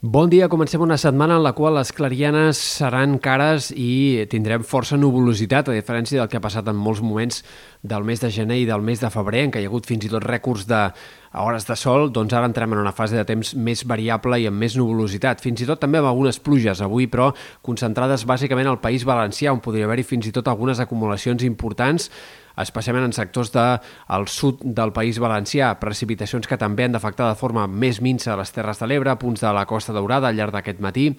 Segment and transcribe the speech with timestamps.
[0.00, 4.94] Bon dia, comencem una setmana en la qual les clarianes seran cares i tindrem força
[4.94, 7.40] nuvolositat, a diferència del que ha passat en molts moments
[7.82, 10.06] del mes de gener i del mes de febrer, en què hi ha hagut fins
[10.06, 10.84] i tot rècords de
[11.32, 14.60] hores de sol, doncs ara entrem en una fase de temps més variable i amb
[14.60, 17.30] més nuvolositat, fins i tot també amb algunes pluges avui, però
[17.62, 22.10] concentrades bàsicament al País Valencià, on podria haver-hi fins i tot algunes acumulacions importants
[22.58, 27.38] especialment en sectors del de, sud del País Valencià, precipitacions que també han d'afectar de
[27.38, 30.82] forma més minsa les Terres de l'Ebre, punts de la Costa Daurada al llarg d'aquest
[30.82, 31.12] matí,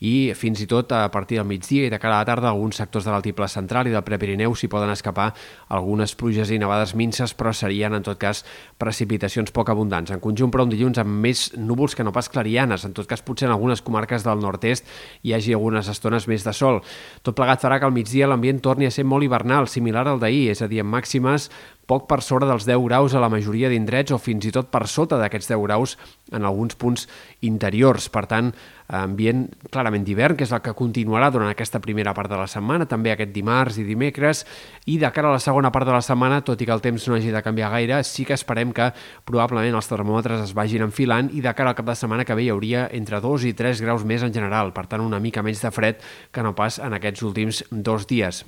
[0.00, 2.78] i fins i tot a partir del migdia i de cara a la tarda alguns
[2.78, 5.32] sectors de l'altiple central i del Prepirineu s'hi poden escapar
[5.74, 8.44] algunes pluges i nevades minces, però serien en tot cas
[8.78, 10.12] precipitacions poc abundants.
[10.14, 12.84] En conjunt, però, un dilluns amb més núvols que no pas clarianes.
[12.86, 14.86] En tot cas, potser en algunes comarques del nord-est
[15.22, 16.82] hi hagi algunes estones més de sol.
[17.22, 20.48] Tot plegat farà que al migdia l'ambient torni a ser molt hivernal, similar al d'ahir,
[20.52, 21.50] és a dir, amb màximes
[21.88, 24.84] poc per sobre dels 10 graus a la majoria d'indrets o fins i tot per
[24.92, 25.96] sota d'aquests 10 graus
[26.36, 27.06] en alguns punts
[27.48, 28.10] interiors.
[28.12, 28.52] Per tant,
[28.88, 32.86] ambient clarament d'hivern, que és el que continuarà durant aquesta primera part de la setmana,
[32.88, 34.44] també aquest dimarts i dimecres,
[34.88, 37.04] i de cara a la segona part de la setmana, tot i que el temps
[37.08, 38.88] no hagi de canviar gaire, sí que esperem que
[39.28, 42.46] probablement els termòmetres es vagin enfilant i de cara al cap de setmana que ve
[42.46, 45.60] hi hauria entre 2 i 3 graus més en general, per tant una mica menys
[45.64, 46.00] de fred
[46.32, 48.44] que no pas en aquests últims dos dies.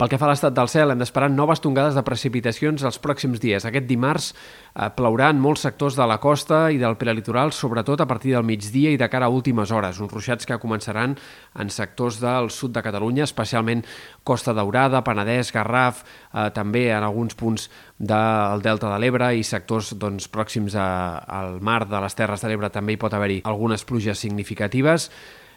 [0.00, 3.42] Pel que fa a l'estat del cel, hem d'esperar noves tongades de precipitacions els pròxims
[3.42, 3.66] dies.
[3.68, 8.08] Aquest dimarts eh, plourà en molts sectors de la costa i del prelitoral, sobretot a
[8.08, 10.00] partir del migdia i de cara a últimes hores.
[10.00, 11.16] Uns ruixats que començaran
[11.58, 13.84] en sectors del sud de Catalunya, especialment
[14.24, 19.94] Costa Daurada, Penedès, Garraf, eh, també en alguns punts del Delta de l'Ebre i sectors
[19.98, 23.84] doncs, pròxims a, al mar de les Terres de l'Ebre també hi pot haver-hi algunes
[23.84, 25.10] pluges significatives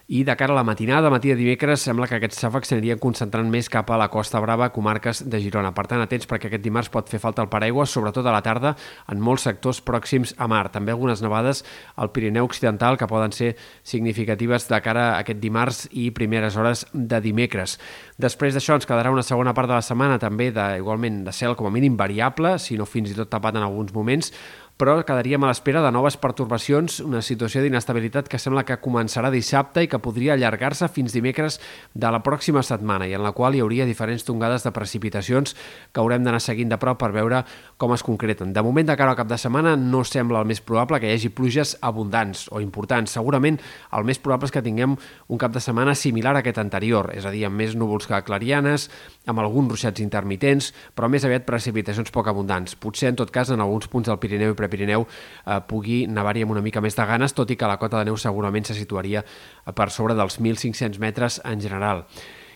[0.07, 3.47] i de cara a la matinada, matí de dimecres, sembla que aquests xàfecs s'anirien concentrant
[3.49, 5.71] més cap a la Costa Brava, comarques de Girona.
[5.73, 8.75] Per tant, atents perquè aquest dimarts pot fer falta el paraigua, sobretot a la tarda,
[9.09, 10.67] en molts sectors pròxims a mar.
[10.69, 11.63] També algunes nevades
[11.97, 16.85] al Pirineu Occidental que poden ser significatives de cara a aquest dimarts i primeres hores
[16.93, 17.79] de dimecres.
[18.21, 21.57] Després d'això ens quedarà una segona part de la setmana també de, igualment de cel
[21.57, 24.29] com a mínim variable, si no fins i tot tapat en alguns moments,
[24.75, 29.85] però quedaríem a l'espera de noves pertorbacions, una situació d'inestabilitat que sembla que començarà dissabte
[29.85, 31.61] i que podria allargar-se fins dimecres
[31.93, 35.55] de la pròxima setmana i en la qual hi hauria diferents tongades de precipitacions
[35.95, 37.45] que haurem d'anar seguint de prop per veure
[37.79, 38.51] com es concreten.
[38.51, 41.15] De moment, de cara al cap de setmana, no sembla el més probable que hi
[41.15, 43.15] hagi pluges abundants o importants.
[43.15, 43.61] Segurament
[43.95, 47.23] el més probable és que tinguem un cap de setmana similar a aquest anterior, és
[47.23, 48.89] a dir, amb més núvols que clarianes,
[49.25, 52.75] amb alguns ruixats intermitents, però més aviat precipitacions poc abundants.
[52.75, 56.57] Potser, en tot cas, en alguns punts del Pirineu i Prepirineu eh, pugui nevar-hi amb
[56.57, 59.23] una mica més de ganes, tot i que la cota de neu segurament se situaria
[59.77, 62.05] per sobre dels 1.500 metres en general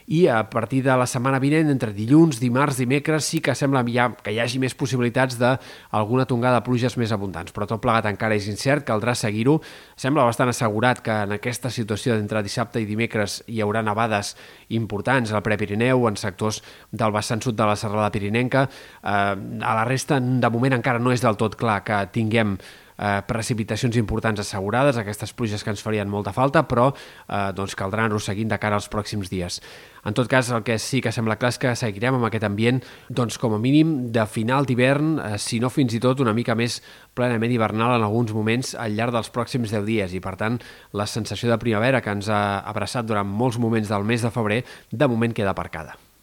[0.10, 4.08] i a partir de la setmana vinent, entre dilluns, dimarts, dimecres, sí que sembla ja
[4.18, 8.34] que hi hagi més possibilitats d'alguna tongada de pluges més abundants, però tot plegat encara
[8.34, 9.60] és incert, caldrà seguir-ho.
[9.94, 14.34] Sembla bastant assegurat que en aquesta situació d'entre dissabte i dimecres hi haurà nevades
[14.74, 18.66] importants al Prepirineu, en sectors del vessant sud de la Serrada Pirinenca.
[18.66, 22.58] Eh, a la resta, de moment, encara no és del tot clar que tinguem
[23.00, 28.06] eh, precipitacions importants assegurades, aquestes pluges que ens farien molta falta, però eh, doncs caldrà
[28.06, 29.62] anar-ho seguint de cara als pròxims dies.
[30.06, 32.82] En tot cas, el que sí que sembla clar és que seguirem amb aquest ambient,
[33.10, 36.56] doncs com a mínim de final d'hivern, eh, si no fins i tot una mica
[36.56, 36.82] més
[37.16, 40.60] plenament hivernal en alguns moments al llarg dels pròxims 10 dies i per tant
[40.94, 44.64] la sensació de primavera que ens ha abraçat durant molts moments del mes de febrer
[44.92, 45.98] de moment queda aparcada.